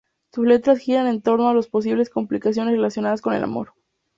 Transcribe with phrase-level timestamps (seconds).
[0.33, 3.75] Sus letras giran en torno a las posibles complicaciones relacionadas con el amor.